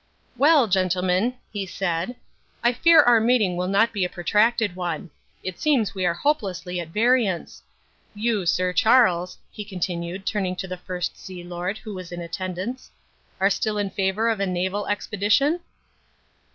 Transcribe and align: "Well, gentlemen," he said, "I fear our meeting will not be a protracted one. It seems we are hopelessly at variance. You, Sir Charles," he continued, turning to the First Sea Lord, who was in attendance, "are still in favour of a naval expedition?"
"Well, 0.35 0.65
gentlemen," 0.67 1.35
he 1.53 1.67
said, 1.67 2.15
"I 2.63 2.73
fear 2.73 3.01
our 3.03 3.19
meeting 3.21 3.55
will 3.55 3.67
not 3.67 3.93
be 3.93 4.03
a 4.03 4.09
protracted 4.09 4.75
one. 4.75 5.11
It 5.43 5.59
seems 5.59 5.93
we 5.93 6.07
are 6.07 6.15
hopelessly 6.15 6.79
at 6.79 6.87
variance. 6.87 7.61
You, 8.15 8.47
Sir 8.47 8.73
Charles," 8.73 9.37
he 9.51 9.63
continued, 9.63 10.25
turning 10.25 10.55
to 10.55 10.67
the 10.67 10.75
First 10.77 11.23
Sea 11.23 11.43
Lord, 11.43 11.77
who 11.77 11.93
was 11.93 12.11
in 12.11 12.19
attendance, 12.19 12.89
"are 13.39 13.51
still 13.51 13.77
in 13.77 13.91
favour 13.91 14.27
of 14.31 14.39
a 14.39 14.47
naval 14.47 14.87
expedition?" 14.87 15.59